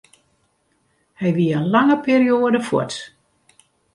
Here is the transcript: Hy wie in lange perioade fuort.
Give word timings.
Hy 1.19 1.29
wie 1.35 1.53
in 1.59 1.65
lange 1.73 1.97
perioade 2.07 2.59
fuort. 2.67 2.95